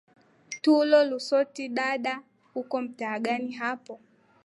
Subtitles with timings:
[0.63, 2.15] tulo lusoti dada
[2.59, 3.99] uko mtaa gani hapo